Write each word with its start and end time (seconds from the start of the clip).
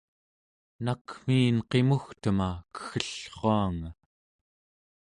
nakmiin 0.85 1.57
qimugtema 1.69 2.49
keggellruanga 2.75 3.89